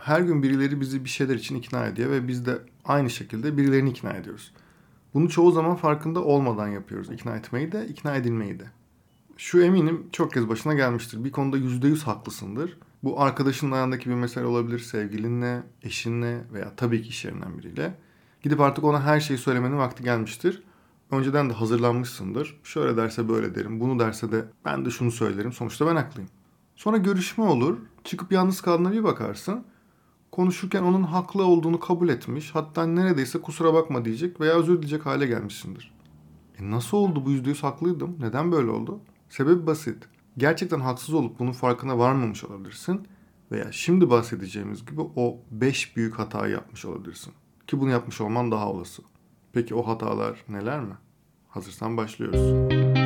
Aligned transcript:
her 0.00 0.20
gün 0.20 0.42
birileri 0.42 0.80
bizi 0.80 1.04
bir 1.04 1.08
şeyler 1.08 1.34
için 1.34 1.56
ikna 1.56 1.86
ediyor 1.86 2.10
ve 2.10 2.28
biz 2.28 2.46
de 2.46 2.58
aynı 2.84 3.10
şekilde 3.10 3.56
birilerini 3.56 3.90
ikna 3.90 4.10
ediyoruz. 4.10 4.52
Bunu 5.14 5.28
çoğu 5.28 5.52
zaman 5.52 5.76
farkında 5.76 6.24
olmadan 6.24 6.68
yapıyoruz. 6.68 7.10
İkna 7.10 7.36
etmeyi 7.36 7.72
de, 7.72 7.86
ikna 7.86 8.16
edilmeyi 8.16 8.60
de. 8.60 8.64
Şu 9.36 9.62
eminim 9.62 10.06
çok 10.12 10.32
kez 10.32 10.48
başına 10.48 10.74
gelmiştir. 10.74 11.24
Bir 11.24 11.32
konuda 11.32 11.58
%100 11.58 12.04
haklısındır. 12.04 12.78
Bu 13.02 13.20
arkadaşının 13.20 13.72
ayağındaki 13.72 14.10
bir 14.10 14.14
mesele 14.14 14.46
olabilir. 14.46 14.78
Sevgilinle, 14.78 15.62
eşinle 15.82 16.44
veya 16.52 16.76
tabii 16.76 17.02
ki 17.02 17.08
iş 17.08 17.24
yerinden 17.24 17.58
biriyle. 17.58 17.94
Gidip 18.42 18.60
artık 18.60 18.84
ona 18.84 19.02
her 19.02 19.20
şeyi 19.20 19.38
söylemenin 19.38 19.78
vakti 19.78 20.02
gelmiştir. 20.02 20.62
Önceden 21.10 21.50
de 21.50 21.52
hazırlanmışsındır. 21.52 22.60
Şöyle 22.64 22.96
derse 22.96 23.28
böyle 23.28 23.54
derim, 23.54 23.80
bunu 23.80 23.98
derse 23.98 24.32
de 24.32 24.44
ben 24.64 24.84
de 24.84 24.90
şunu 24.90 25.10
söylerim. 25.10 25.52
Sonuçta 25.52 25.86
ben 25.86 25.96
haklıyım. 25.96 26.30
Sonra 26.76 26.96
görüşme 26.96 27.44
olur. 27.44 27.78
Çıkıp 28.04 28.32
yalnız 28.32 28.60
kaldığına 28.60 28.92
bir 28.92 29.04
bakarsın. 29.04 29.64
Konuşurken 30.32 30.82
onun 30.82 31.02
haklı 31.02 31.44
olduğunu 31.44 31.80
kabul 31.80 32.08
etmiş. 32.08 32.54
Hatta 32.54 32.86
neredeyse 32.86 33.40
kusura 33.40 33.74
bakma 33.74 34.04
diyecek 34.04 34.40
veya 34.40 34.54
özür 34.54 34.76
dileyecek 34.76 35.06
hale 35.06 35.26
gelmişsindir. 35.26 35.94
E 36.58 36.70
nasıl 36.70 36.96
oldu 36.96 37.24
bu 37.24 37.30
yüzde 37.30 37.48
yüz 37.48 37.62
haklıydım? 37.62 38.16
Neden 38.20 38.52
böyle 38.52 38.70
oldu? 38.70 39.00
Sebebi 39.28 39.66
basit. 39.66 40.08
Gerçekten 40.36 40.80
haksız 40.80 41.14
olup 41.14 41.38
bunun 41.38 41.52
farkına 41.52 41.98
varmamış 41.98 42.44
olabilirsin. 42.44 43.08
Veya 43.52 43.72
şimdi 43.72 44.10
bahsedeceğimiz 44.10 44.86
gibi 44.86 45.00
o 45.16 45.38
beş 45.50 45.96
büyük 45.96 46.18
hatayı 46.18 46.52
yapmış 46.52 46.84
olabilirsin. 46.84 47.32
Ki 47.66 47.80
bunu 47.80 47.90
yapmış 47.90 48.20
olman 48.20 48.50
daha 48.50 48.68
olası. 48.68 49.02
Peki 49.52 49.74
o 49.74 49.86
hatalar 49.86 50.44
neler 50.48 50.80
mi? 50.80 50.94
Hazırsan 51.48 51.96
başlıyoruz. 51.96 52.99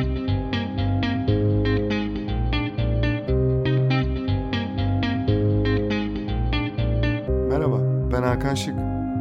Hakan 8.35 8.55
Şık. 8.55 8.75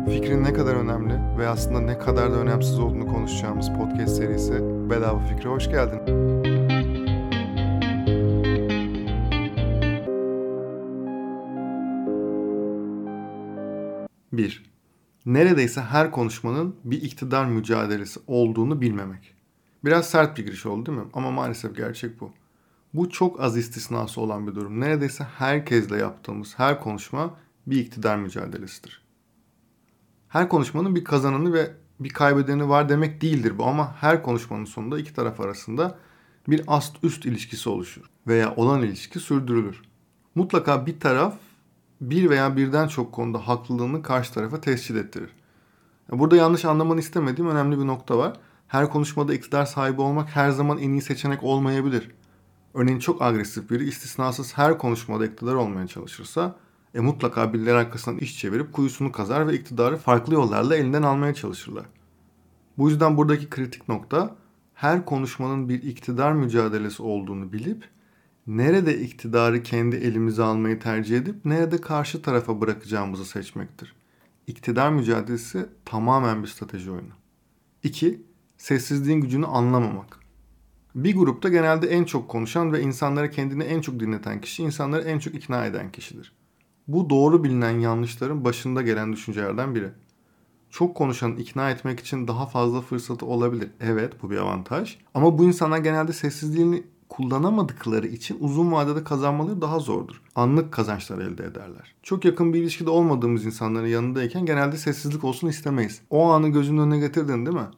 Fikrin 0.09 0.45
ne 0.45 0.52
kadar 0.52 0.74
önemli 0.74 1.38
ve 1.38 1.48
aslında 1.48 1.80
ne 1.80 1.98
kadar 1.98 2.33
da 2.33 2.36
önemsiz 2.36 2.78
olduğunu 2.78 3.06
konuşacağımız 3.06 3.69
podcast 3.72 4.16
serisi 4.16 4.52
Bedava 4.91 5.19
Fikre 5.19 5.48
hoş 5.48 5.69
geldin. 5.69 6.00
Bir, 14.33 14.70
neredeyse 15.27 15.81
her 15.81 16.10
konuşmanın 16.10 16.77
bir 16.84 17.03
iktidar 17.03 17.44
mücadelesi 17.44 18.20
olduğunu 18.27 18.81
bilmemek. 18.81 19.34
Biraz 19.84 20.10
sert 20.10 20.38
bir 20.38 20.47
giriş 20.47 20.66
oldu 20.66 20.86
değil 20.86 20.98
mi? 20.98 21.05
Ama 21.12 21.31
maalesef 21.31 21.77
gerçek 21.77 22.20
bu. 22.20 22.33
Bu 22.94 23.10
çok 23.10 23.41
az 23.41 23.56
istisnası 23.56 24.20
olan 24.20 24.47
bir 24.47 24.55
durum. 24.55 24.81
Neredeyse 24.81 25.25
herkesle 25.25 25.97
yaptığımız 25.97 26.58
her 26.58 26.81
konuşma 26.81 27.34
bir 27.66 27.78
iktidar 27.78 28.16
mücadelesidir. 28.16 29.03
Her 30.34 30.48
konuşmanın 30.48 30.94
bir 30.94 31.04
kazananı 31.04 31.52
ve 31.52 31.70
bir 32.00 32.08
kaybedeni 32.08 32.68
var 32.68 32.88
demek 32.88 33.20
değildir 33.20 33.58
bu 33.58 33.66
ama 33.66 33.94
her 34.00 34.22
konuşmanın 34.22 34.64
sonunda 34.64 34.98
iki 34.98 35.14
taraf 35.14 35.41
arasında 35.41 35.98
bir 36.48 36.62
ast 36.66 36.96
üst 37.02 37.26
ilişkisi 37.26 37.68
oluşur 37.68 38.02
veya 38.26 38.54
olan 38.56 38.82
ilişki 38.82 39.20
sürdürülür. 39.20 39.82
Mutlaka 40.34 40.86
bir 40.86 41.00
taraf 41.00 41.34
bir 42.00 42.30
veya 42.30 42.56
birden 42.56 42.88
çok 42.88 43.12
konuda 43.12 43.48
haklılığını 43.48 44.02
karşı 44.02 44.34
tarafa 44.34 44.60
tescil 44.60 44.96
ettirir. 44.96 45.30
Burada 46.12 46.36
yanlış 46.36 46.64
anlamanı 46.64 47.00
istemediğim 47.00 47.50
önemli 47.50 47.78
bir 47.78 47.86
nokta 47.86 48.19
var. 48.19 48.36
Her 48.69 48.91
konuşmada 48.91 49.34
iktidar 49.34 49.66
sahibi 49.66 50.00
olmak 50.00 50.36
her 50.36 50.50
zaman 50.50 50.78
en 50.78 50.91
iyi 50.91 51.02
seçenek 51.02 51.42
olmayabilir. 51.42 52.10
Örneğin 52.74 52.98
çok 52.98 53.22
agresif 53.22 53.70
biri 53.70 53.88
istisnasız 53.88 54.58
her 54.58 54.78
konuşmada 54.78 55.26
iktidar 55.26 55.54
olmaya 55.54 55.86
çalışırsa 55.86 56.54
e, 56.95 57.00
mutlaka 57.00 57.53
birileri 57.53 57.77
arkasından 57.77 58.19
iş 58.19 58.39
çevirip 58.39 58.73
kuyusunu 58.73 59.12
kazar 59.12 59.48
ve 59.48 59.55
iktidarı 59.55 59.97
farklı 59.97 60.34
yollarla 60.34 60.77
elinden 60.77 61.03
almaya 61.03 61.34
çalışırlar. 61.34 61.87
Bu 62.78 62.91
yüzden 62.91 63.17
buradaki 63.17 63.50
kritik 63.50 63.89
nokta 63.89 64.37
her 64.75 65.05
konuşmanın 65.05 65.69
bir 65.69 65.83
iktidar 65.83 66.33
mücadelesi 66.33 67.03
olduğunu 67.03 67.53
bilip 67.53 67.88
nerede 68.47 69.00
iktidarı 69.00 69.62
kendi 69.62 69.97
elimize 69.97 70.43
almayı 70.43 70.81
tercih 70.81 71.16
edip 71.16 71.44
nerede 71.44 71.81
karşı 71.81 72.22
tarafa 72.22 72.60
bırakacağımızı 72.60 73.25
seçmektir. 73.25 73.94
İktidar 74.47 74.91
mücadelesi 74.91 75.66
tamamen 75.84 76.43
bir 76.43 76.49
strateji 76.49 76.91
oyunu. 76.91 77.12
2. 77.83 78.22
Sessizliğin 78.56 79.21
gücünü 79.21 79.47
anlamamak. 79.47 80.19
Bir 80.94 81.16
grupta 81.16 81.49
genelde 81.49 81.87
en 81.88 82.04
çok 82.04 82.28
konuşan 82.28 82.72
ve 82.72 82.81
insanları 82.81 83.31
kendini 83.31 83.62
en 83.62 83.81
çok 83.81 84.00
dinleten 84.00 84.41
kişi 84.41 84.62
insanları 84.62 85.03
en 85.03 85.19
çok 85.19 85.34
ikna 85.34 85.66
eden 85.66 85.93
kişidir. 85.93 86.33
Bu 86.89 87.11
doğru 87.11 87.45
bilinen 87.45 87.81
yanlışların 87.81 88.45
başında 88.45 88.83
gelen 88.83 89.12
düşüncelerden 89.12 89.75
biri. 89.75 89.91
Çok 90.71 90.97
konuşan 90.97 91.37
ikna 91.37 91.71
etmek 91.71 92.00
için 92.00 92.28
daha 92.28 92.47
fazla 92.47 92.81
fırsatı 92.81 93.27
olabilir. 93.27 93.71
Evet 93.81 94.12
bu 94.22 94.31
bir 94.31 94.37
avantaj. 94.37 94.99
Ama 95.15 95.39
bu 95.39 95.45
insanlar 95.45 95.78
genelde 95.78 96.12
sessizliğini 96.12 96.83
kullanamadıkları 97.09 98.06
için 98.06 98.37
uzun 98.41 98.72
vadede 98.72 99.05
kazanmaları 99.05 99.61
daha 99.61 99.78
zordur. 99.78 100.22
Anlık 100.34 100.72
kazançlar 100.72 101.19
elde 101.19 101.45
ederler. 101.45 101.95
Çok 102.03 102.25
yakın 102.25 102.53
bir 102.53 102.62
ilişkide 102.62 102.91
olmadığımız 102.91 103.45
insanların 103.45 103.87
yanındayken 103.87 104.47
genelde 104.47 104.77
sessizlik 104.77 105.25
olsun 105.25 105.49
istemeyiz. 105.49 106.01
O 106.11 106.25
anı 106.31 106.49
gözünün 106.49 106.81
önüne 106.81 106.99
getirdin 106.99 107.47
değil 107.47 107.56
mi? 107.56 107.69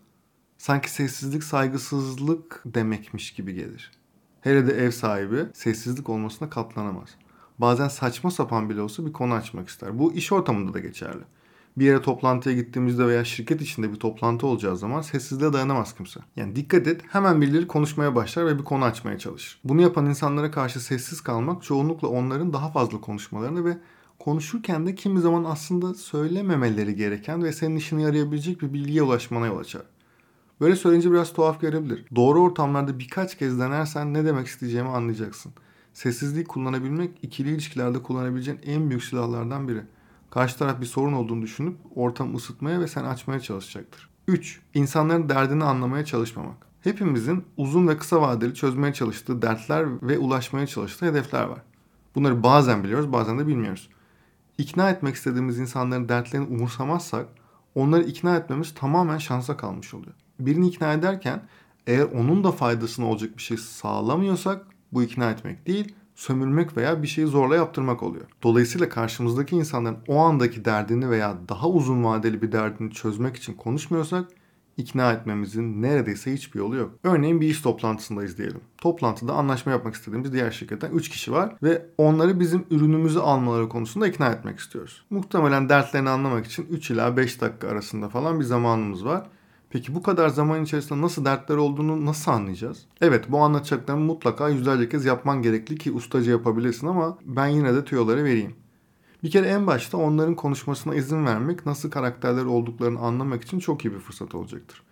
Sanki 0.58 0.90
sessizlik 0.90 1.44
saygısızlık 1.44 2.62
demekmiş 2.66 3.34
gibi 3.34 3.54
gelir. 3.54 3.92
Hele 4.40 4.66
de 4.66 4.72
ev 4.72 4.90
sahibi 4.90 5.46
sessizlik 5.54 6.08
olmasına 6.08 6.50
katlanamaz. 6.50 7.08
Bazen 7.58 7.88
saçma 7.88 8.30
sapan 8.30 8.70
bile 8.70 8.80
olsa 8.80 9.06
bir 9.06 9.12
konu 9.12 9.34
açmak 9.34 9.68
ister. 9.68 9.98
Bu 9.98 10.12
iş 10.12 10.32
ortamında 10.32 10.74
da 10.74 10.80
geçerli. 10.80 11.22
Bir 11.78 11.84
yere 11.84 12.02
toplantıya 12.02 12.56
gittiğimizde 12.56 13.06
veya 13.06 13.24
şirket 13.24 13.62
içinde 13.62 13.92
bir 13.92 13.96
toplantı 13.96 14.46
olacağı 14.46 14.76
zaman 14.76 15.00
sessizliğe 15.00 15.52
dayanamaz 15.52 15.94
kimse. 15.94 16.20
Yani 16.36 16.56
dikkat 16.56 16.86
et 16.86 17.00
hemen 17.08 17.40
birileri 17.40 17.66
konuşmaya 17.66 18.14
başlar 18.14 18.46
ve 18.46 18.58
bir 18.58 18.64
konu 18.64 18.84
açmaya 18.84 19.18
çalışır. 19.18 19.60
Bunu 19.64 19.82
yapan 19.82 20.06
insanlara 20.06 20.50
karşı 20.50 20.80
sessiz 20.80 21.20
kalmak 21.20 21.62
çoğunlukla 21.62 22.08
onların 22.08 22.52
daha 22.52 22.70
fazla 22.70 23.00
konuşmalarını 23.00 23.64
ve 23.64 23.78
konuşurken 24.18 24.86
de 24.86 24.94
kimi 24.94 25.20
zaman 25.20 25.44
aslında 25.44 25.94
söylememeleri 25.94 26.96
gereken 26.96 27.44
ve 27.44 27.52
senin 27.52 27.76
işine 27.76 28.02
yarayabilecek 28.02 28.62
bir 28.62 28.72
bilgiye 28.72 29.02
ulaşmana 29.02 29.46
yol 29.46 29.58
açar. 29.58 29.82
Böyle 30.60 30.76
söyleyince 30.76 31.12
biraz 31.12 31.32
tuhaf 31.32 31.60
gelebilir. 31.60 32.04
Doğru 32.16 32.42
ortamlarda 32.42 32.98
birkaç 32.98 33.38
kez 33.38 33.58
denersen 33.58 34.14
ne 34.14 34.24
demek 34.24 34.46
isteyeceğimi 34.46 34.90
anlayacaksın. 34.90 35.52
Sessizliği 35.96 36.44
kullanabilmek 36.44 37.10
ikili 37.22 37.50
ilişkilerde 37.50 38.02
kullanabileceğin 38.02 38.60
en 38.64 38.90
büyük 38.90 39.04
silahlardan 39.04 39.68
biri. 39.68 39.82
Karşı 40.30 40.58
taraf 40.58 40.80
bir 40.80 40.86
sorun 40.86 41.12
olduğunu 41.12 41.42
düşünüp 41.42 41.76
ortamı 41.94 42.36
ısıtmaya 42.36 42.80
ve 42.80 42.88
sen 42.88 43.04
açmaya 43.04 43.40
çalışacaktır. 43.40 44.10
3. 44.28 44.60
İnsanların 44.74 45.28
derdini 45.28 45.64
anlamaya 45.64 46.04
çalışmamak. 46.04 46.66
Hepimizin 46.80 47.44
uzun 47.56 47.88
ve 47.88 47.96
kısa 47.96 48.20
vadeli 48.20 48.54
çözmeye 48.54 48.92
çalıştığı 48.92 49.42
dertler 49.42 50.02
ve 50.02 50.18
ulaşmaya 50.18 50.66
çalıştığı 50.66 51.06
hedefler 51.06 51.44
var. 51.44 51.62
Bunları 52.14 52.42
bazen 52.42 52.84
biliyoruz 52.84 53.12
bazen 53.12 53.38
de 53.38 53.46
bilmiyoruz. 53.46 53.88
İkna 54.58 54.90
etmek 54.90 55.14
istediğimiz 55.14 55.58
insanların 55.58 56.08
dertlerini 56.08 56.46
umursamazsak 56.46 57.26
onları 57.74 58.02
ikna 58.02 58.36
etmemiz 58.36 58.74
tamamen 58.74 59.18
şansa 59.18 59.56
kalmış 59.56 59.94
oluyor. 59.94 60.14
Birini 60.40 60.68
ikna 60.68 60.92
ederken 60.92 61.42
eğer 61.86 62.04
onun 62.04 62.44
da 62.44 62.52
faydasına 62.52 63.06
olacak 63.06 63.36
bir 63.36 63.42
şey 63.42 63.56
sağlamıyorsak 63.56 64.75
bu 64.92 65.02
ikna 65.02 65.30
etmek 65.30 65.66
değil, 65.66 65.94
sömürmek 66.14 66.76
veya 66.76 67.02
bir 67.02 67.08
şeyi 67.08 67.26
zorla 67.26 67.56
yaptırmak 67.56 68.02
oluyor. 68.02 68.24
Dolayısıyla 68.42 68.88
karşımızdaki 68.88 69.56
insanların 69.56 69.98
o 70.08 70.18
andaki 70.18 70.64
derdini 70.64 71.10
veya 71.10 71.36
daha 71.48 71.68
uzun 71.68 72.04
vadeli 72.04 72.42
bir 72.42 72.52
derdini 72.52 72.92
çözmek 72.92 73.36
için 73.36 73.54
konuşmuyorsak 73.54 74.28
ikna 74.76 75.12
etmemizin 75.12 75.82
neredeyse 75.82 76.32
hiçbir 76.32 76.58
yolu 76.58 76.76
yok. 76.76 76.92
Örneğin 77.04 77.40
bir 77.40 77.48
iş 77.48 77.60
toplantısındayız 77.60 78.38
diyelim. 78.38 78.60
Toplantıda 78.78 79.32
anlaşma 79.32 79.72
yapmak 79.72 79.94
istediğimiz 79.94 80.32
diğer 80.32 80.50
şirketten 80.50 80.90
3 80.90 81.08
kişi 81.08 81.32
var 81.32 81.56
ve 81.62 81.86
onları 81.98 82.40
bizim 82.40 82.64
ürünümüzü 82.70 83.18
almaları 83.18 83.68
konusunda 83.68 84.08
ikna 84.08 84.28
etmek 84.28 84.58
istiyoruz. 84.58 85.04
Muhtemelen 85.10 85.68
dertlerini 85.68 86.10
anlamak 86.10 86.46
için 86.46 86.66
3 86.70 86.90
ila 86.90 87.16
5 87.16 87.40
dakika 87.40 87.68
arasında 87.68 88.08
falan 88.08 88.40
bir 88.40 88.44
zamanımız 88.44 89.04
var 89.04 89.26
Peki 89.70 89.94
bu 89.94 90.02
kadar 90.02 90.28
zaman 90.28 90.64
içerisinde 90.64 91.02
nasıl 91.02 91.24
dertler 91.24 91.56
olduğunu 91.56 92.06
nasıl 92.06 92.30
anlayacağız? 92.30 92.86
Evet 93.00 93.24
bu 93.28 93.38
anlatacaklarımı 93.38 94.04
mutlaka 94.04 94.48
yüzlerce 94.48 94.88
kez 94.88 95.04
yapman 95.04 95.42
gerekli 95.42 95.78
ki 95.78 95.92
ustaca 95.92 96.30
yapabilirsin 96.30 96.86
ama 96.86 97.18
ben 97.24 97.46
yine 97.46 97.74
de 97.74 97.84
tüyoları 97.84 98.24
vereyim. 98.24 98.54
Bir 99.22 99.30
kere 99.30 99.46
en 99.46 99.66
başta 99.66 99.98
onların 99.98 100.34
konuşmasına 100.34 100.94
izin 100.94 101.26
vermek 101.26 101.66
nasıl 101.66 101.90
karakterler 101.90 102.44
olduklarını 102.44 102.98
anlamak 102.98 103.42
için 103.42 103.58
çok 103.58 103.84
iyi 103.84 103.94
bir 103.94 103.98
fırsat 103.98 104.34
olacaktır. 104.34 104.82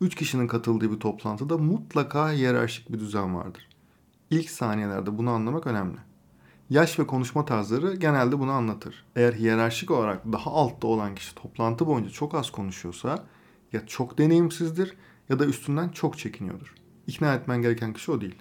Üç 0.00 0.14
kişinin 0.14 0.46
katıldığı 0.46 0.92
bir 0.92 1.00
toplantıda 1.00 1.58
mutlaka 1.58 2.32
hiyerarşik 2.32 2.92
bir 2.92 3.00
düzen 3.00 3.34
vardır. 3.34 3.68
İlk 4.30 4.50
saniyelerde 4.50 5.18
bunu 5.18 5.30
anlamak 5.30 5.66
önemli. 5.66 5.96
Yaş 6.70 6.98
ve 6.98 7.06
konuşma 7.06 7.44
tarzları 7.44 7.94
genelde 7.94 8.38
bunu 8.38 8.50
anlatır. 8.50 9.04
Eğer 9.16 9.32
hiyerarşik 9.32 9.90
olarak 9.90 10.32
daha 10.32 10.50
altta 10.50 10.86
olan 10.86 11.14
kişi 11.14 11.34
toplantı 11.34 11.86
boyunca 11.86 12.10
çok 12.10 12.34
az 12.34 12.50
konuşuyorsa 12.50 13.24
ya 13.72 13.86
çok 13.86 14.18
deneyimsizdir 14.18 14.96
ya 15.28 15.38
da 15.38 15.46
üstünden 15.46 15.88
çok 15.88 16.18
çekiniyordur. 16.18 16.74
İkna 17.06 17.34
etmen 17.34 17.62
gereken 17.62 17.92
kişi 17.92 18.10
o 18.12 18.20
değil. 18.20 18.34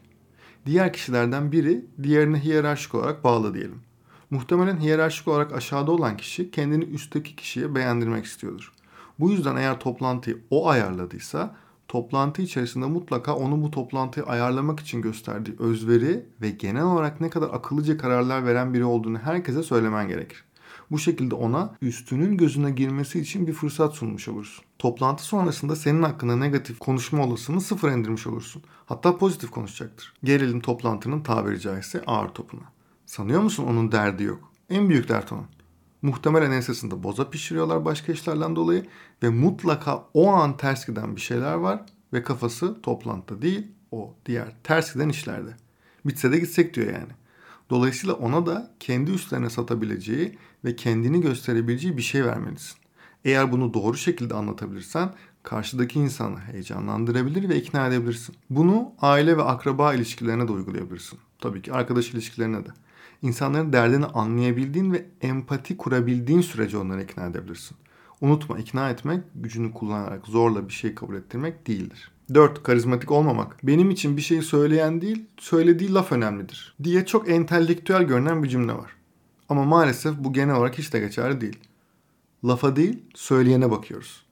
Diğer 0.66 0.94
kişilerden 0.94 1.51
biri 1.51 1.86
diğerine 2.04 2.44
hiyerarşik 2.44 2.95
olarak 2.95 3.24
bağlı 3.24 3.54
diyelim. 3.54 3.81
Muhtemelen 4.30 4.80
hiyerarşik 4.80 5.28
olarak 5.28 5.54
aşağıda 5.54 5.92
olan 5.92 6.18
kişi 6.18 6.51
kendini 6.51 6.83
üstteki 6.83 7.36
kişiye 7.36 7.75
beğendirmek 7.75 8.25
istiyordur. 8.25 8.74
Bu 9.19 9.31
yüzden 9.31 9.56
eğer 9.56 9.80
toplantıyı 9.80 10.42
o 10.50 10.69
ayarladıysa 10.69 11.56
toplantı 11.88 12.42
içerisinde 12.42 12.86
mutlaka 12.86 13.36
onu 13.36 13.62
bu 13.62 13.72
toplantıyı 13.72 14.25
ayarlamak 14.25 14.80
için 14.80 15.01
gösterdiği 15.01 15.56
özveri 15.60 16.25
ve 16.42 16.50
genel 16.50 16.84
olarak 16.84 17.22
ne 17.22 17.30
kadar 17.30 17.50
akıllıca 17.50 17.98
kararlar 17.98 18.45
veren 18.45 18.74
biri 18.74 18.86
olduğunu 18.86 19.18
herkese 19.18 19.63
söylemen 19.63 20.07
gerekir. 20.07 20.44
Bu 20.91 20.99
şekilde 20.99 21.35
ona 21.35 21.75
üstünün 21.81 22.38
gözüne 22.38 22.71
girmesi 22.71 23.19
için 23.19 23.47
bir 23.47 23.53
fırsat 23.53 23.93
sunmuş 23.93 24.27
olursun. 24.27 24.65
Toplantı 24.79 25.23
sonrasında 25.23 25.75
senin 25.75 26.03
hakkında 26.03 26.35
negatif 26.35 26.79
konuşma 26.79 27.25
olasılığını 27.25 27.61
sıfır 27.61 27.91
indirmiş 27.91 28.27
olursun. 28.27 28.63
Hatta 28.85 29.17
pozitif 29.17 29.51
konuşacaktır. 29.51 30.13
Gelelim 30.23 30.59
toplantının 30.59 31.21
tabiri 31.21 31.59
caizse 31.59 32.01
ağır 32.07 32.29
topuna. 32.29 32.63
Sanıyor 33.05 33.41
musun 33.41 33.65
onun 33.67 33.91
derdi 33.91 34.23
yok? 34.23 34.51
En 34.69 34.89
büyük 34.89 35.09
dert 35.09 35.31
onun. 35.31 35.47
Muhtemelen 36.01 36.51
ensesinde 36.51 37.03
boza 37.03 37.29
pişiriyorlar 37.29 37.85
başka 37.85 38.11
işlerden 38.11 38.55
dolayı 38.55 38.85
ve 39.23 39.29
mutlaka 39.29 40.05
o 40.13 40.31
an 40.31 40.57
ters 40.57 40.88
giden 40.88 41.15
bir 41.15 41.21
şeyler 41.21 41.53
var 41.53 41.81
ve 42.13 42.23
kafası 42.23 42.81
toplantıda 42.81 43.41
değil 43.41 43.67
o 43.91 44.13
diğer 44.25 44.55
ters 44.63 44.93
giden 44.93 45.09
işlerde. 45.09 45.55
Bitse 46.05 46.31
de 46.31 46.39
gitsek 46.39 46.73
diyor 46.73 46.88
yani. 46.88 47.11
Dolayısıyla 47.69 48.15
ona 48.15 48.45
da 48.45 48.71
kendi 48.79 49.11
üstlerine 49.11 49.49
satabileceği 49.49 50.38
ve 50.66 50.75
kendini 50.75 51.22
gösterebileceği 51.22 51.98
bir 51.98 52.02
şey 52.02 52.25
vermelisin. 52.25 52.78
Eğer 53.25 53.52
bunu 53.52 53.74
doğru 53.74 53.98
şekilde 53.98 54.34
anlatabilirsen 54.34 55.13
karşıdaki 55.44 56.00
insanı 56.00 56.40
heyecanlandırabilir 56.40 57.50
ve 57.50 57.56
ikna 57.56 57.88
edebilirsin. 57.88 58.36
Bunu 58.50 58.92
aile 59.02 59.38
ve 59.38 59.44
akraba 59.44 59.94
ilişkilerine 59.94 60.48
de 60.48 60.52
uygulayabilirsin. 60.52 61.19
Tabii 61.40 61.62
ki 61.62 61.74
arkadaş 61.74 62.13
ilişkilerine 62.13 62.66
de. 62.66 62.69
İnsanların 63.22 63.74
derdini 63.74 64.06
anlayabildiğin 64.06 64.94
ve 64.94 65.06
empati 65.22 65.78
kurabildiğin 65.78 66.42
sürece 66.42 66.78
onları 66.78 67.04
ikna 67.04 67.25
edebilirsin. 67.25 67.78
Unutma 68.22 68.60
ikna 68.60 68.90
etmek 68.90 69.24
gücünü 69.36 69.74
kullanarak 69.74 70.28
zorla 70.28 70.68
bir 70.68 70.74
şey 70.74 70.96
kabul 70.96 71.16
ettirmek 71.16 71.68
değildir. 71.68 72.12
4. 72.34 72.63
Karizmatik 72.63 73.12
olmamak. 73.12 73.58
Benim 73.63 73.90
için 73.90 74.18
bir 74.18 74.22
şeyi 74.22 74.42
söyleyen 74.42 75.02
değil, 75.02 75.25
söylediği 75.38 75.94
laf 75.94 76.12
önemlidir 76.12 76.75
diye 76.84 77.06
çok 77.06 77.30
entelektüel 77.30 78.04
görünen 78.04 78.44
bir 78.44 78.50
cümle 78.50 78.74
var. 78.74 78.92
Ama 79.51 79.65
maalesef 79.65 80.18
bu 80.18 80.33
genel 80.33 80.56
olarak 80.56 80.77
hiç 80.77 80.94
de 80.94 81.00
geçerli 81.00 81.42
değil. 81.42 81.59
Lafa 82.44 82.75
değil, 82.75 83.03
söyleyene 83.15 83.71
bakıyoruz 83.71 84.25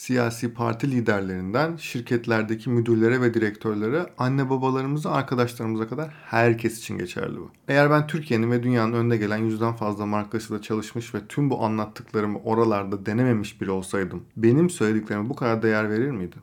siyasi 0.00 0.54
parti 0.54 0.90
liderlerinden 0.90 1.76
şirketlerdeki 1.76 2.70
müdürlere 2.70 3.20
ve 3.20 3.34
direktörlere, 3.34 4.06
anne 4.18 4.50
babalarımıza, 4.50 5.10
arkadaşlarımıza 5.10 5.88
kadar 5.88 6.14
herkes 6.24 6.78
için 6.78 6.98
geçerli 6.98 7.36
bu. 7.36 7.50
Eğer 7.68 7.90
ben 7.90 8.06
Türkiye'nin 8.06 8.50
ve 8.50 8.62
dünyanın 8.62 8.92
önde 8.92 9.16
gelen 9.16 9.36
yüzden 9.36 9.72
fazla 9.72 10.06
markasıyla 10.06 10.62
çalışmış 10.62 11.14
ve 11.14 11.18
tüm 11.28 11.50
bu 11.50 11.64
anlattıklarımı 11.64 12.38
oralarda 12.38 13.06
denememiş 13.06 13.60
biri 13.60 13.70
olsaydım, 13.70 14.22
benim 14.36 14.70
söylediklerime 14.70 15.28
bu 15.28 15.36
kadar 15.36 15.62
değer 15.62 15.90
verir 15.90 16.10
miydi? 16.10 16.36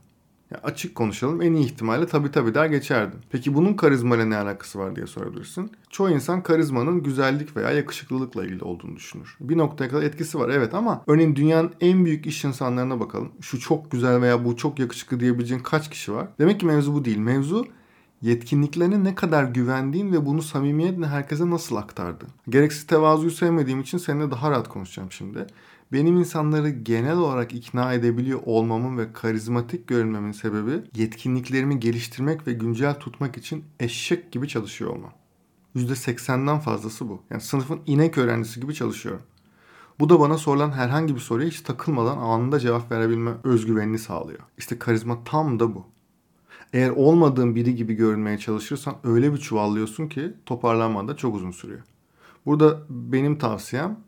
Ya 0.52 0.60
açık 0.64 0.96
konuşalım 0.96 1.42
en 1.42 1.54
iyi 1.54 1.66
ihtimalle 1.66 2.08
tabii 2.08 2.32
tabii 2.32 2.54
der 2.54 2.66
geçerdim. 2.66 3.20
Peki 3.32 3.56
bunun 3.56 3.74
karizmayla 3.74 4.26
ne 4.26 4.38
alakası 4.38 4.80
var 4.80 4.96
diye 4.96 5.08
sorabilirsin. 5.08 5.72
Çoğu 5.90 6.10
insan 6.10 6.44
karizmanın 6.44 7.04
güzellik 7.04 7.58
veya 7.58 7.72
yakışıklılıkla 7.72 8.46
ilgili 8.46 8.64
olduğunu 8.64 8.96
düşünür. 8.96 9.38
Bir 9.40 9.58
noktaya 9.58 9.90
kadar 9.90 10.04
etkisi 10.04 10.40
var 10.40 10.50
evet 10.50 10.74
ama 10.74 11.04
örneğin 11.08 11.36
dünyanın 11.36 11.74
en 11.82 12.06
büyük 12.06 12.26
iş 12.26 12.46
insanlarına 12.46 13.00
bakalım. 13.00 13.32
Şu 13.42 13.60
çok 13.60 13.92
güzel 13.92 14.22
veya 14.22 14.46
bu 14.46 14.58
çok 14.58 14.80
yakışıklı 14.80 15.20
diyebileceğin 15.20 15.64
kaç 15.64 15.90
kişi 15.90 16.14
var? 16.14 16.28
Demek 16.40 16.60
ki 16.60 16.66
mevzu 16.66 16.94
bu 16.94 17.06
değil. 17.06 17.18
Mevzu 17.18 17.66
yetkinliklerine 18.22 19.04
ne 19.04 19.16
kadar 19.16 19.44
güvendiğin 19.44 20.14
ve 20.14 20.26
bunu 20.26 20.42
samimiyetle 20.42 21.08
herkese 21.08 21.50
nasıl 21.50 21.76
aktardın. 21.76 22.28
Gereksiz 22.50 22.88
tevazuyu 22.88 23.32
sevmediğim 23.32 23.82
için 23.82 23.98
seninle 23.98 24.32
daha 24.32 24.52
rahat 24.52 24.68
konuşacağım 24.70 25.12
şimdi. 25.12 25.48
Benim 25.92 26.18
insanları 26.18 26.70
genel 26.70 27.18
olarak 27.18 27.54
ikna 27.54 27.94
edebiliyor 27.94 28.40
olmamın 28.46 28.98
ve 28.98 29.14
karizmatik 29.14 29.88
görünmemin 29.88 30.32
sebebi 30.32 30.82
yetkinliklerimi 30.96 31.80
geliştirmek 31.80 32.48
ve 32.48 32.54
güncel 32.54 32.94
tutmak 33.00 33.38
için 33.38 33.64
eşek 33.80 34.32
gibi 34.32 34.48
çalışıyor 34.48 34.92
olmam. 34.92 35.14
%80'den 35.76 36.60
fazlası 36.60 37.10
bu. 37.10 37.22
Yani 37.30 37.42
sınıfın 37.42 37.80
inek 37.86 38.18
öğrencisi 38.18 38.60
gibi 38.60 38.74
çalışıyorum. 38.74 39.22
Bu 40.00 40.10
da 40.10 40.20
bana 40.20 40.38
sorulan 40.38 40.72
herhangi 40.72 41.16
bir 41.16 41.20
soruya 41.20 41.48
hiç 41.48 41.62
takılmadan 41.62 42.18
anında 42.18 42.60
cevap 42.60 42.92
verebilme 42.92 43.32
özgüvenini 43.44 44.00
sağlıyor. 44.00 44.40
İşte 44.58 44.80
karizma 44.80 45.24
tam 45.24 45.60
da 45.60 45.76
bu. 45.76 45.86
Eğer 46.74 46.90
olmadığın 46.90 47.56
biri 47.56 47.76
gibi 47.76 47.94
görünmeye 47.94 48.38
çalışırsan 48.38 48.96
öyle 49.04 49.34
bir 49.34 49.38
çuvallıyorsun 49.38 50.08
ki 50.08 50.34
toparlanman 50.46 51.08
da 51.08 51.18
çok 51.18 51.36
uzun 51.36 51.52
sürüyor. 51.52 51.82
Burada 52.46 52.80
benim 52.90 53.38
tavsiyem 53.38 54.00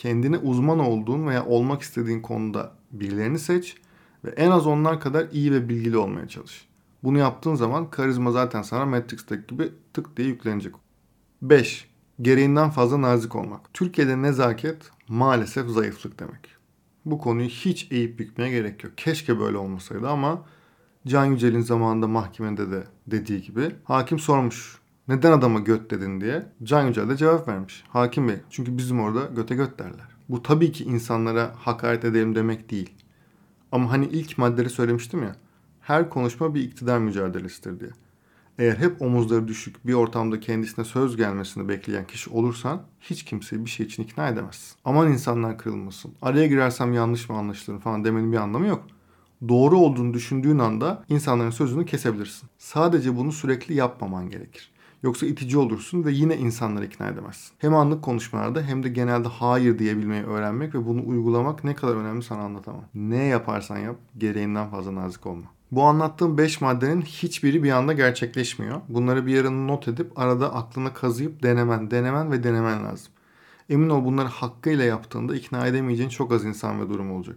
kendine 0.00 0.38
uzman 0.38 0.78
olduğun 0.78 1.26
veya 1.26 1.46
olmak 1.46 1.82
istediğin 1.82 2.22
konuda 2.22 2.72
birilerini 2.92 3.38
seç 3.38 3.76
ve 4.24 4.30
en 4.30 4.50
az 4.50 4.66
onlar 4.66 5.00
kadar 5.00 5.26
iyi 5.32 5.52
ve 5.52 5.68
bilgili 5.68 5.96
olmaya 5.96 6.28
çalış. 6.28 6.68
Bunu 7.04 7.18
yaptığın 7.18 7.54
zaman 7.54 7.90
karizma 7.90 8.30
zaten 8.30 8.62
sana 8.62 8.86
Matrix'teki 8.86 9.46
gibi 9.46 9.72
tık 9.92 10.16
diye 10.16 10.28
yüklenecek. 10.28 10.74
5. 11.42 11.90
Gereğinden 12.22 12.70
fazla 12.70 13.02
nazik 13.02 13.36
olmak. 13.36 13.74
Türkiye'de 13.74 14.22
nezaket 14.22 14.90
maalesef 15.08 15.68
zayıflık 15.68 16.20
demek. 16.20 16.48
Bu 17.04 17.18
konuyu 17.18 17.48
hiç 17.48 17.92
eğip 17.92 18.18
bükmeye 18.18 18.50
gerek 18.50 18.84
yok. 18.84 18.92
Keşke 18.96 19.40
böyle 19.40 19.56
olmasaydı 19.56 20.08
ama 20.08 20.44
Can 21.06 21.24
Yücel'in 21.24 21.60
zamanında 21.60 22.06
mahkemede 22.06 22.70
de 22.70 22.84
dediği 23.06 23.42
gibi 23.42 23.70
hakim 23.84 24.18
sormuş 24.18 24.79
neden 25.10 25.32
adama 25.32 25.58
göt 25.60 25.90
dedin 25.90 26.20
diye 26.20 26.46
Can 26.62 26.86
Yücel 26.86 27.08
de 27.08 27.16
cevap 27.16 27.48
vermiş. 27.48 27.84
Hakim 27.88 28.28
Bey 28.28 28.36
çünkü 28.50 28.78
bizim 28.78 29.00
orada 29.00 29.24
göte 29.36 29.54
göt 29.54 29.78
derler. 29.78 30.08
Bu 30.28 30.42
tabii 30.42 30.72
ki 30.72 30.84
insanlara 30.84 31.54
hakaret 31.56 32.04
edelim 32.04 32.34
demek 32.34 32.70
değil. 32.70 32.90
Ama 33.72 33.90
hani 33.90 34.06
ilk 34.06 34.38
maddeleri 34.38 34.70
söylemiştim 34.70 35.22
ya. 35.22 35.36
Her 35.80 36.10
konuşma 36.10 36.54
bir 36.54 36.60
iktidar 36.62 36.98
mücadelesidir 36.98 37.80
diye. 37.80 37.90
Eğer 38.58 38.76
hep 38.76 39.02
omuzları 39.02 39.48
düşük 39.48 39.86
bir 39.86 39.94
ortamda 39.94 40.40
kendisine 40.40 40.84
söz 40.84 41.16
gelmesini 41.16 41.68
bekleyen 41.68 42.06
kişi 42.06 42.30
olursan 42.30 42.82
hiç 43.00 43.24
kimseyi 43.24 43.64
bir 43.64 43.70
şey 43.70 43.86
için 43.86 44.02
ikna 44.02 44.28
edemezsin. 44.28 44.76
Aman 44.84 45.12
insanlar 45.12 45.58
kırılmasın. 45.58 46.12
Araya 46.22 46.46
girersem 46.46 46.92
yanlış 46.92 47.28
mı 47.28 47.36
anlaşılır 47.36 47.80
falan 47.80 48.04
demenin 48.04 48.32
bir 48.32 48.36
anlamı 48.36 48.66
yok 48.66 48.84
doğru 49.48 49.78
olduğunu 49.78 50.14
düşündüğün 50.14 50.58
anda 50.58 51.04
insanların 51.08 51.50
sözünü 51.50 51.86
kesebilirsin. 51.86 52.48
Sadece 52.58 53.16
bunu 53.16 53.32
sürekli 53.32 53.74
yapmaman 53.74 54.30
gerekir. 54.30 54.70
Yoksa 55.02 55.26
itici 55.26 55.58
olursun 55.58 56.04
ve 56.04 56.12
yine 56.12 56.36
insanları 56.36 56.84
ikna 56.84 57.08
edemezsin. 57.08 57.52
Hem 57.58 57.74
anlık 57.74 58.02
konuşmalarda 58.02 58.62
hem 58.62 58.82
de 58.82 58.88
genelde 58.88 59.28
hayır 59.28 59.78
diyebilmeyi 59.78 60.22
öğrenmek 60.22 60.74
ve 60.74 60.86
bunu 60.86 61.06
uygulamak 61.06 61.64
ne 61.64 61.74
kadar 61.74 61.96
önemli 61.96 62.22
sana 62.22 62.42
anlatamam. 62.42 62.84
Ne 62.94 63.24
yaparsan 63.24 63.78
yap 63.78 63.96
gereğinden 64.18 64.70
fazla 64.70 64.94
nazik 64.94 65.26
olma. 65.26 65.46
Bu 65.72 65.82
anlattığım 65.82 66.38
5 66.38 66.60
maddenin 66.60 67.02
hiçbiri 67.02 67.62
bir 67.62 67.70
anda 67.70 67.92
gerçekleşmiyor. 67.92 68.80
Bunları 68.88 69.26
bir 69.26 69.34
yarın 69.34 69.68
not 69.68 69.88
edip 69.88 70.18
arada 70.18 70.54
aklına 70.54 70.94
kazıyıp 70.94 71.42
denemen, 71.42 71.90
denemen 71.90 72.32
ve 72.32 72.42
denemen 72.42 72.84
lazım. 72.84 73.12
Emin 73.68 73.90
ol 73.90 74.04
bunları 74.04 74.28
hakkıyla 74.28 74.84
yaptığında 74.84 75.36
ikna 75.36 75.66
edemeyeceğin 75.66 76.10
çok 76.10 76.32
az 76.32 76.44
insan 76.44 76.80
ve 76.80 76.88
durum 76.88 77.12
olacak. 77.12 77.36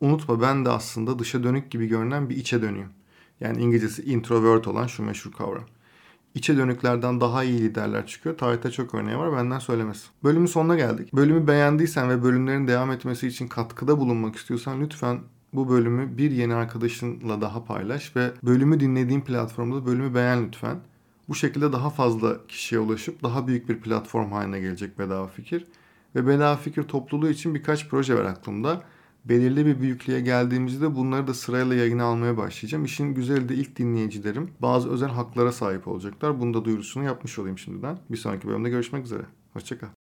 Unutma 0.00 0.40
ben 0.40 0.64
de 0.64 0.68
aslında 0.70 1.18
dışa 1.18 1.42
dönük 1.42 1.70
gibi 1.70 1.86
görünen 1.86 2.30
bir 2.30 2.36
içe 2.36 2.62
dönüyüm. 2.62 2.88
Yani 3.40 3.62
İngilizcesi 3.62 4.02
introvert 4.02 4.68
olan 4.68 4.86
şu 4.86 5.02
meşhur 5.02 5.32
kavram. 5.32 5.64
İçe 6.34 6.56
dönüklerden 6.56 7.20
daha 7.20 7.44
iyi 7.44 7.60
liderler 7.60 8.06
çıkıyor. 8.06 8.38
Tarihte 8.38 8.70
çok 8.70 8.94
örneği 8.94 9.18
var 9.18 9.32
benden 9.32 9.58
söylemesi. 9.58 10.08
Bölümün 10.24 10.46
sonuna 10.46 10.76
geldik. 10.76 11.14
Bölümü 11.14 11.46
beğendiysen 11.46 12.10
ve 12.10 12.22
bölümlerin 12.22 12.68
devam 12.68 12.90
etmesi 12.90 13.28
için 13.28 13.48
katkıda 13.48 13.98
bulunmak 13.98 14.36
istiyorsan 14.36 14.80
lütfen 14.80 15.20
bu 15.52 15.68
bölümü 15.68 16.18
bir 16.18 16.30
yeni 16.30 16.54
arkadaşınla 16.54 17.40
daha 17.40 17.64
paylaş 17.64 18.16
ve 18.16 18.30
bölümü 18.42 18.80
dinlediğin 18.80 19.20
platformda 19.20 19.86
bölümü 19.86 20.14
beğen 20.14 20.46
lütfen. 20.46 20.76
Bu 21.28 21.34
şekilde 21.34 21.72
daha 21.72 21.90
fazla 21.90 22.46
kişiye 22.46 22.80
ulaşıp 22.80 23.22
daha 23.22 23.46
büyük 23.46 23.68
bir 23.68 23.80
platform 23.80 24.32
haline 24.32 24.60
gelecek 24.60 24.98
Bedava 24.98 25.26
Fikir. 25.26 25.66
Ve 26.14 26.26
Bedava 26.26 26.56
Fikir 26.56 26.82
topluluğu 26.82 27.28
için 27.28 27.54
birkaç 27.54 27.88
proje 27.88 28.14
var 28.14 28.24
aklımda 28.24 28.82
belirli 29.24 29.66
bir 29.66 29.80
büyüklüğe 29.80 30.20
geldiğimizde 30.20 30.94
bunları 30.94 31.26
da 31.26 31.34
sırayla 31.34 31.76
yayına 31.76 32.04
almaya 32.04 32.36
başlayacağım. 32.36 32.84
İşin 32.84 33.14
güzeli 33.14 33.48
de 33.48 33.54
ilk 33.54 33.78
dinleyicilerim 33.78 34.50
bazı 34.60 34.90
özel 34.90 35.08
haklara 35.08 35.52
sahip 35.52 35.88
olacaklar. 35.88 36.40
Bunu 36.40 36.54
da 36.54 36.64
duyurusunu 36.64 37.04
yapmış 37.04 37.38
olayım 37.38 37.58
şimdiden. 37.58 37.98
Bir 38.10 38.16
sonraki 38.16 38.48
bölümde 38.48 38.70
görüşmek 38.70 39.04
üzere. 39.04 39.22
Hoşçakal. 39.52 39.99